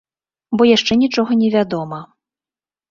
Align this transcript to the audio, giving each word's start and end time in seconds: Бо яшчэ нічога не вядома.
Бо 0.61 0.67
яшчэ 0.69 0.93
нічога 1.03 1.39
не 1.43 1.53
вядома. 1.59 2.03